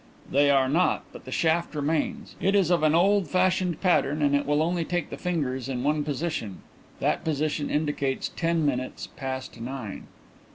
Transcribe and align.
"They 0.31 0.49
are 0.49 0.67
not, 0.67 1.03
but 1.13 1.25
the 1.25 1.31
shaft 1.31 1.75
remains. 1.75 2.35
It 2.41 2.55
is 2.55 2.71
of 2.71 2.81
an 2.81 2.95
old 2.95 3.27
fashioned 3.29 3.81
pattern 3.81 4.23
and 4.23 4.35
it 4.35 4.47
will 4.47 4.63
only 4.63 4.83
take 4.83 5.11
the 5.11 5.15
fingers 5.15 5.69
in 5.69 5.83
one 5.83 6.03
position. 6.03 6.61
That 6.99 7.23
position 7.23 7.69
indicates 7.69 8.29
ten 8.35 8.65
minutes 8.65 9.05
past 9.05 9.59
nine." 9.61 10.07